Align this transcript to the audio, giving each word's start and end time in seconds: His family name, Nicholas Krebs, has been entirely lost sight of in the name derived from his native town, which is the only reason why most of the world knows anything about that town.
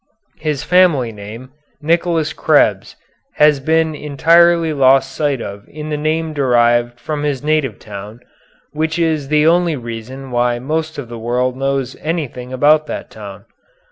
His 0.39 0.63
family 0.63 1.11
name, 1.11 1.51
Nicholas 1.79 2.33
Krebs, 2.33 2.95
has 3.35 3.59
been 3.59 3.93
entirely 3.93 4.73
lost 4.73 5.11
sight 5.11 5.39
of 5.43 5.65
in 5.69 5.89
the 5.91 5.95
name 5.95 6.33
derived 6.33 6.99
from 6.99 7.21
his 7.21 7.43
native 7.43 7.77
town, 7.77 8.19
which 8.71 8.97
is 8.97 9.27
the 9.27 9.45
only 9.45 9.75
reason 9.75 10.31
why 10.31 10.57
most 10.57 10.97
of 10.97 11.07
the 11.07 11.19
world 11.19 11.55
knows 11.55 11.95
anything 11.97 12.51
about 12.51 12.87
that 12.87 13.11
town. 13.11 13.45